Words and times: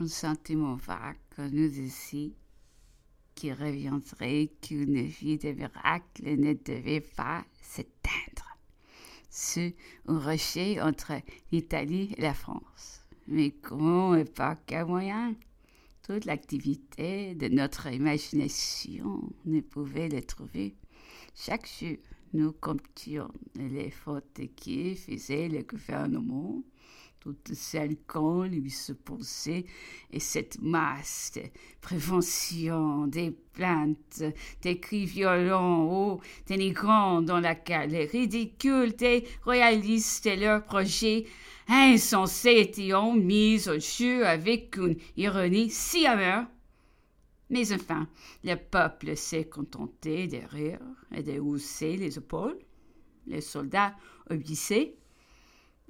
un 0.00 0.06
sentiment 0.06 0.76
vague 0.76 1.16
nous 1.38 1.80
ici 1.80 2.34
qui 3.34 3.52
reviendrait 3.52 4.50
qu'une 4.60 5.02
vie 5.02 5.38
de 5.38 5.52
miracle 5.52 6.36
ne 6.36 6.54
devait 6.54 7.00
pas 7.00 7.44
s'éteindre. 7.60 8.58
C'est 9.28 9.76
un 10.06 10.18
rocher 10.18 10.80
entre 10.80 11.12
l'Italie 11.52 12.14
et 12.16 12.22
la 12.22 12.34
France. 12.34 13.02
Mais 13.26 13.50
comment 13.50 14.14
et 14.14 14.24
par 14.24 14.56
quel 14.66 14.86
moyen? 14.86 15.34
Toute 16.02 16.24
l'activité 16.24 17.34
de 17.34 17.48
notre 17.48 17.88
imagination 17.88 19.22
ne 19.44 19.60
pouvait 19.60 20.08
le 20.08 20.22
trouver. 20.22 20.74
Chaque 21.34 21.68
jour, 21.68 21.96
nous 22.32 22.52
comptions 22.52 23.30
les 23.54 23.90
fautes 23.90 24.40
qui 24.56 24.96
faisaient 24.96 25.48
le 25.48 25.62
gouvernement 25.62 26.62
toutes 27.20 27.52
celles 27.54 27.96
qu'on 28.06 28.42
lui 28.42 28.70
supposait, 28.70 29.64
et 30.12 30.20
cette 30.20 30.60
masse 30.60 31.32
de 31.34 31.42
prévention, 31.80 33.06
des 33.06 33.30
plaintes, 33.30 34.22
des 34.62 34.78
cris 34.78 35.06
violents, 35.06 35.84
hauts, 35.84 36.20
dénigrants 36.46 37.22
dans 37.22 37.40
laquelle 37.40 37.90
les 37.90 38.04
ridicules 38.04 38.94
des 38.94 39.24
royalistes 39.44 40.26
et 40.26 40.36
leurs 40.36 40.64
projets 40.64 41.26
insensés 41.68 42.60
étaient 42.60 42.92
mis 43.14 43.68
au 43.68 43.78
jeu 43.78 44.26
avec 44.26 44.76
une 44.76 44.96
ironie 45.16 45.70
si 45.70 46.06
amère. 46.06 46.46
Mais 47.50 47.72
enfin, 47.72 48.06
le 48.44 48.54
peuple 48.56 49.16
s'est 49.16 49.48
contenté 49.48 50.26
de 50.26 50.38
rire 50.50 50.80
et 51.14 51.22
de 51.22 51.38
hausser 51.38 51.96
les 51.96 52.18
épaules. 52.18 52.58
Les 53.26 53.40
soldats 53.40 53.94
obéissaient 54.30 54.82
et 54.82 54.98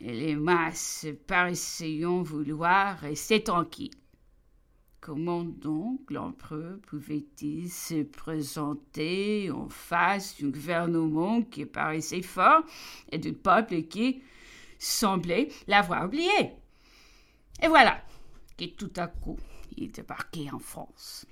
les 0.00 0.36
masses 0.36 1.06
paraissaient 1.26 2.00
vouloir 2.04 2.98
rester 2.98 3.42
tranquilles. 3.42 3.90
Comment 5.00 5.44
donc 5.44 6.10
l'empereur 6.10 6.78
pouvait-il 6.86 7.70
se 7.70 8.04
présenter 8.04 9.50
en 9.50 9.68
face 9.68 10.40
d'un 10.40 10.48
gouvernement 10.48 11.42
qui 11.42 11.66
paraissait 11.66 12.22
fort 12.22 12.62
et 13.12 13.18
d'un 13.18 13.34
peuple 13.34 13.82
qui 13.82 14.22
semblait 14.78 15.48
l'avoir 15.66 16.06
oublié? 16.06 16.52
Et 17.62 17.68
voilà 17.68 18.02
que 18.56 18.64
tout 18.64 18.92
à 18.96 19.08
coup 19.08 19.38
il 19.76 19.92
débarquait 19.92 20.50
en 20.50 20.58
France 20.58 21.26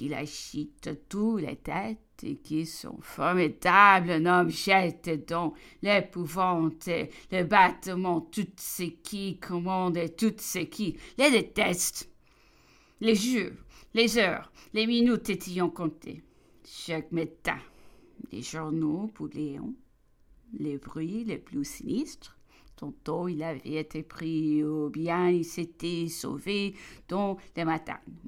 qu'il 0.00 0.14
agite 0.14 1.08
tous 1.10 1.36
les 1.36 1.56
têtes 1.56 1.98
et 2.22 2.36
qui 2.36 2.64
son 2.64 2.96
formidable 3.02 4.26
homme 4.26 4.48
jette 4.48 5.28
dans 5.28 5.52
l'épouvante, 5.82 6.88
le 7.30 7.42
battement, 7.42 8.22
tout 8.22 8.48
ce 8.56 8.84
qui 8.84 9.38
commande 9.38 9.98
et 9.98 10.08
tout 10.08 10.32
ce 10.38 10.60
qui 10.60 10.96
les 11.18 11.30
déteste. 11.30 12.08
Les 13.02 13.14
jours, 13.14 13.52
les 13.92 14.16
heures, 14.16 14.50
les 14.72 14.86
minutes 14.86 15.28
étaient 15.28 15.60
comptées. 15.74 16.22
Chaque 16.64 17.12
matin, 17.12 17.58
les 18.32 18.40
journaux 18.40 19.10
pour 19.12 19.28
Léon, 19.28 19.74
les 20.58 20.78
bruits 20.78 21.24
les 21.24 21.38
plus 21.38 21.66
sinistres, 21.66 22.38
Tantôt 22.74 23.28
il 23.28 23.42
avait 23.42 23.74
été 23.74 24.02
pris 24.02 24.64
ou 24.64 24.88
bien 24.88 25.28
il 25.28 25.44
s'était 25.44 26.08
sauvé 26.08 26.74
dans 27.08 27.36
les 27.54 27.64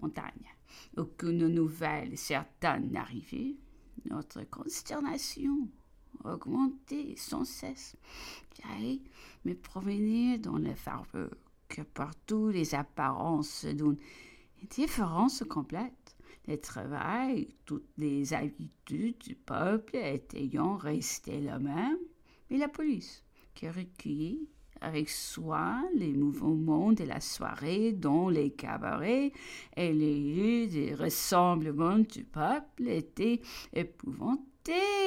montagnes 0.02 0.52
aucune 0.96 1.48
nouvelle 1.48 2.16
certaine 2.16 2.90
n'arrivait, 2.90 3.56
notre 4.04 4.42
consternation 4.44 5.68
augmentait 6.24 7.14
sans 7.16 7.44
cesse. 7.44 7.96
J'allais 8.56 9.00
me 9.44 9.54
promener 9.54 10.38
dans 10.38 10.58
le 10.58 10.74
farveux 10.74 11.30
que 11.68 11.82
partout 11.82 12.48
les 12.48 12.74
apparences 12.74 13.64
d'une 13.64 13.96
différence 14.70 15.42
complète. 15.48 16.16
Le 16.46 16.56
travail, 16.58 17.54
toutes 17.64 17.88
les 17.96 18.34
habitudes 18.34 19.18
du 19.18 19.34
peuple 19.34 19.96
étaient 19.96 20.50
resté 20.80 21.40
les 21.40 21.58
mêmes, 21.58 21.98
mais 22.50 22.58
la 22.58 22.68
police, 22.68 23.24
qui 23.54 23.68
recueillait 23.68 24.40
avec 24.82 25.08
soin 25.08 25.82
les 25.94 26.12
mouvements 26.12 26.92
de 26.92 27.04
la 27.04 27.20
soirée 27.20 27.92
dans 27.92 28.28
les 28.28 28.50
cabarets 28.50 29.32
et 29.76 29.92
les 29.92 30.18
lieux 30.18 30.66
de 30.66 30.94
rassemblement 30.94 31.98
du 31.98 32.24
peuple 32.24 32.88
étaient 32.88 33.40
épouvantés 33.72 34.42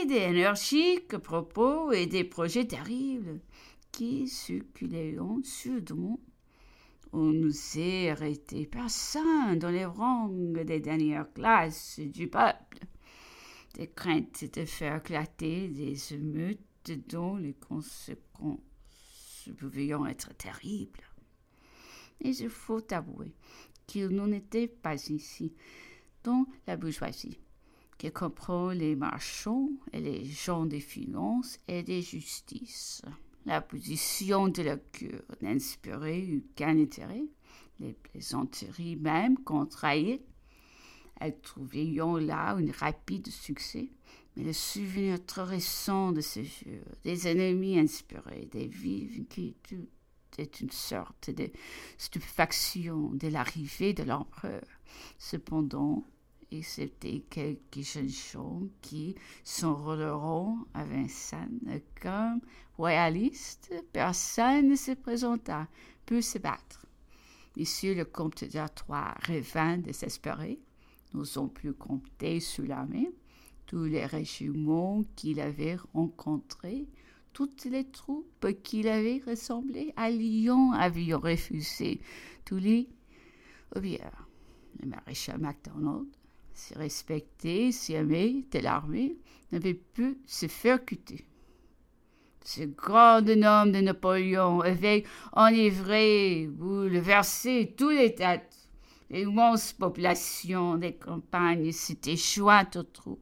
d'énergiques 0.08 1.18
propos 1.18 1.92
et 1.92 2.08
des 2.08 2.24
projets 2.24 2.66
terribles 2.66 3.40
qui 3.92 4.28
circulaient 4.28 5.18
sudement. 5.44 6.20
On 7.14 7.32
nous 7.32 7.52
s'est 7.52 8.10
arrêté 8.10 8.66
personne 8.66 9.58
dans 9.60 9.70
les 9.70 9.86
rangs 9.86 10.30
des 10.30 10.80
dernières 10.80 11.32
classes 11.34 12.00
du 12.00 12.28
peuple. 12.28 12.80
Des 13.76 13.88
craintes 13.88 14.44
de 14.54 14.66
faire 14.66 14.98
éclater 14.98 15.70
des 15.70 16.14
émeutes 16.14 16.60
dont 17.08 17.38
les 17.38 17.54
conséquences 17.54 18.60
pouvions 19.54 20.06
être 20.06 20.36
terribles. 20.38 21.04
Et 22.22 22.30
il 22.30 22.50
faut 22.50 22.82
avouer 22.92 23.34
qu'il 23.88 24.10
n'en 24.10 24.32
était 24.32 24.68
pas 24.68 24.96
ici, 25.10 25.54
dans 26.24 26.46
la 26.66 26.76
bourgeoisie, 26.78 27.40
qui 27.98 28.12
comprend 28.12 28.72
les 28.72 28.96
marchands 28.96 29.70
et 29.94 30.00
les 30.00 30.26
gens 30.26 30.66
des 30.66 30.80
finances 30.80 31.60
et 31.68 31.84
des 31.84 32.02
justices. 32.02 33.02
La 33.46 33.62
position 33.62 34.48
de 34.48 34.64
la 34.64 34.78
cure 34.78 35.22
n'inspirait 35.42 36.28
aucun 36.38 36.80
intérêt, 36.80 37.26
les 37.80 37.94
plaisanteries 37.94 38.96
même 38.96 39.38
contrariées. 39.38 40.26
Elles 41.20 41.40
trouvaient 41.40 41.86
là 42.22 42.56
un 42.58 42.72
rapide 42.72 43.28
succès, 43.30 43.90
mais 44.36 44.44
le 44.44 44.54
souvenir 44.54 45.26
trop 45.26 45.46
récent 45.46 46.12
de 46.12 46.22
ce 46.22 46.44
jour, 46.44 46.84
des 47.04 47.28
ennemis 47.28 47.80
inspirés, 47.80 48.50
des 48.52 48.68
vives 48.68 49.22
inquiétudes, 49.22 49.88
est 50.38 50.60
une 50.60 50.72
sorte 50.72 51.30
de 51.30 51.50
stupéfaction 51.98 53.12
de 53.14 53.30
l'arrivée 53.30 53.94
de 53.94 54.04
l'empereur. 54.04 54.66
Cependant, 55.18 56.04
excepté 56.52 57.26
quelques 57.30 57.82
jeunes 57.82 58.10
gens 58.10 58.62
qui 58.82 59.16
s'enrôleront 59.44 60.58
à 60.74 60.84
Vincennes 60.84 61.82
comme 62.02 62.42
royalistes, 62.78 63.74
personne 63.94 64.70
ne 64.70 64.76
se 64.76 64.92
présenta 64.92 65.68
pour 66.06 66.22
se 66.24 66.38
battre. 66.38 66.86
Monsieur 67.58 67.96
le 67.96 68.04
comte 68.04 68.44
d'Artois 68.44 69.16
revint 69.28 69.78
désespéré, 69.78 70.60
n'osant 71.16 71.48
plus 71.48 71.74
compter 71.74 72.40
sur 72.40 72.66
l'armée 72.66 73.10
tous 73.66 73.86
les 73.86 74.06
régiments 74.06 75.04
qu'il 75.16 75.40
avait 75.40 75.78
rencontrés, 75.94 76.86
toutes 77.34 77.66
les 77.66 77.86
troupes 77.86 78.48
qu'il 78.64 78.88
avait 78.88 79.22
ressemblées 79.26 79.94
à 79.96 80.10
Lyon 80.10 80.72
avaient 80.72 81.14
refusé 81.14 82.00
tous 82.46 82.58
les 82.58 82.88
oblières. 83.76 84.28
Le 84.82 84.90
maréchal 84.90 85.40
MacDonald, 85.40 86.08
si 86.54 86.74
respecté, 86.76 87.72
si 87.72 87.94
aimé 87.94 88.46
de 88.52 88.60
l'armée, 88.60 89.18
n'avait 89.52 89.74
pu 89.74 90.18
se 90.26 90.48
faire 90.48 90.84
cuter. 90.84 91.26
Ce 92.44 92.64
grand 92.64 93.28
homme 93.28 93.72
de 93.72 93.82
Napoléon 93.82 94.62
avait 94.62 95.04
enivré, 95.34 96.48
bouleversé 96.48 97.74
tous 97.76 97.90
les 97.90 98.14
têtes. 98.14 98.65
L'immense 99.10 99.74
population 99.74 100.78
des 100.78 100.96
campagnes 100.96 101.72
s'était 101.72 102.18
jointe 102.18 102.76
aux 102.76 102.84
troupes. 102.84 103.20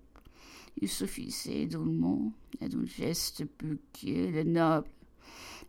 Il 0.81 0.87
suffisait 0.87 1.65
d'un 1.65 1.79
mot 1.79 2.31
et 2.61 2.69
d'un 2.69 2.85
geste 2.85 3.43
bugué, 3.59 4.31
le 4.31 4.43
noble 4.43 4.89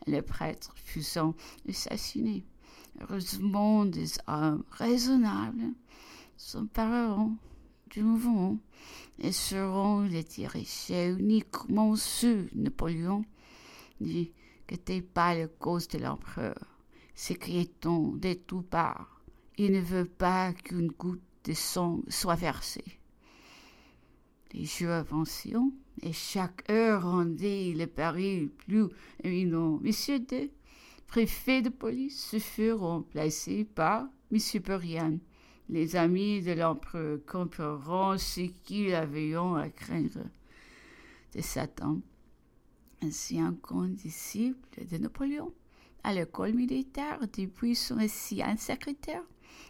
et 0.07 0.11
le 0.13 0.23
prêtre 0.23 0.73
fussent 0.77 1.19
assassinés. 1.69 2.45
Heureusement, 3.01 3.85
des 3.85 4.13
hommes 4.29 4.65
raisonnables 4.71 5.73
s'empareront 6.37 7.37
du 7.91 8.03
mouvement 8.03 8.59
et 9.19 9.33
seront 9.33 10.03
les 10.03 10.23
diriger 10.23 11.09
uniquement 11.11 11.97
sur 11.97 12.45
Napoléon, 12.55 13.25
n'était 14.01 15.03
pas 15.03 15.35
la 15.35 15.49
cause 15.49 15.89
de 15.89 15.99
l'empereur. 15.99 16.59
S'écriait-on 17.15 18.17
de 18.17 18.35
tout 18.35 18.63
parts, 18.63 19.14
il 19.57 19.73
ne 19.73 19.81
veut 19.81 20.05
pas 20.05 20.53
qu'une 20.53 20.89
goutte 20.89 21.23
de 21.45 21.53
sang 21.53 22.01
soit 22.09 22.35
versée. 22.35 22.85
Les 24.53 24.65
jours 24.65 24.91
avançaient 24.91 25.53
et 26.03 26.13
chaque 26.13 26.69
heure 26.71 27.03
rendait 27.03 27.73
le 27.77 27.87
pari 27.87 28.51
plus 28.59 28.87
éminent. 29.23 29.79
Monsieur 29.83 30.19
D, 30.19 30.53
préfet 31.07 31.63
de 31.63 31.69
police, 31.69 32.31
se 32.31 32.39
furent 32.39 32.81
remplacés 32.81 33.65
par 33.65 34.07
Monsieur 34.31 34.61
Perian. 34.61 35.19
Les 35.69 35.97
amis 35.97 36.43
de 36.43 36.53
l'empereur 36.53 37.19
comprendront 37.27 38.19
ce 38.19 38.43
qu'ils 38.65 38.95
avaient 38.95 39.35
à 39.35 39.69
craindre 39.71 40.27
de 41.35 41.41
Satan. 41.41 42.01
Ainsi, 43.03 43.39
un 43.39 43.53
grand 43.53 43.89
disciple 43.89 44.85
de 44.91 44.99
Napoléon 44.99 45.53
à 46.03 46.13
l'école 46.13 46.53
militaire 46.53 47.19
depuis 47.37 47.75
son 47.75 47.99
ancien 47.99 48.57
secrétaire 48.57 49.23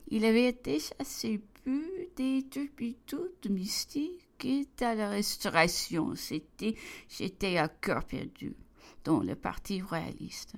Il 0.09 0.25
avait 0.25 0.49
été 0.49 0.79
chassé 0.79 1.41
plus 1.63 2.09
des 2.17 2.43
de 2.43 3.49
mystiques 3.49 4.45
et 4.45 4.67
à 4.81 4.95
la 4.95 5.09
Restauration. 5.09 6.15
C'était, 6.15 6.75
j'étais 7.09 7.57
à 7.57 7.69
cœur 7.69 8.05
perdu 8.05 8.55
dans 9.05 9.21
le 9.21 9.35
Parti 9.35 9.81
royaliste. 9.81 10.55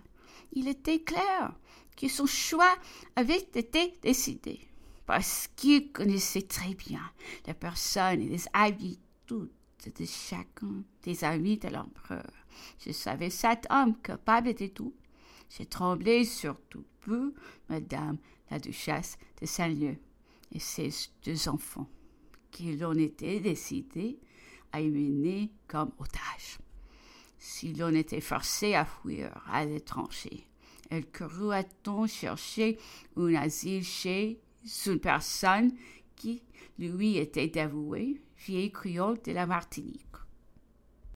Il 0.52 0.68
était 0.68 1.00
clair 1.00 1.54
que 1.96 2.08
son 2.08 2.26
choix 2.26 2.74
avait 3.14 3.46
été 3.54 3.94
décidé 4.02 4.60
parce 5.06 5.48
qu'il 5.54 5.92
connaissait 5.92 6.42
très 6.42 6.74
bien 6.74 7.02
les 7.46 7.54
personnes 7.54 8.20
et 8.20 8.28
les 8.28 8.44
habitudes 8.52 8.98
de 9.28 10.04
chacun 10.04 10.82
des 11.02 11.22
amis 11.24 11.58
de 11.58 11.68
l'empereur. 11.68 12.30
Je 12.78 12.90
savais 12.90 13.30
cet 13.30 13.66
homme 13.70 13.96
capable 13.98 14.54
de 14.54 14.66
tout. 14.66 14.92
J'ai 15.48 15.66
tremblé 15.66 16.24
surtout 16.24 16.84
peu, 17.00 17.34
Madame 17.68 18.18
la 18.50 18.58
duchesse 18.58 19.18
de 19.40 19.46
Saint-Lieu 19.46 19.96
et 20.52 20.58
ses 20.58 20.90
deux 21.24 21.48
enfants, 21.48 21.88
qui 22.50 22.76
l'on 22.76 22.94
était 22.94 23.40
décidé 23.40 24.18
à 24.72 24.80
mener 24.80 25.50
comme 25.66 25.92
otages. 25.98 26.58
Si 27.38 27.74
l'on 27.74 27.94
était 27.94 28.20
forcé 28.20 28.74
à 28.74 28.84
fuir 28.84 29.42
à 29.50 29.64
l'étranger, 29.64 30.46
elle 30.90 31.10
courut 31.10 31.52
à 31.52 31.64
t 31.64 32.06
chercher 32.08 32.78
un 33.16 33.34
asile 33.34 33.84
chez 33.84 34.40
une 34.86 35.00
personne 35.00 35.72
qui 36.14 36.42
lui 36.78 37.18
était 37.18 37.48
dévouée, 37.48 38.20
vieille 38.38 38.72
créole 38.72 39.20
de 39.22 39.32
la 39.32 39.46
Martinique? 39.46 40.25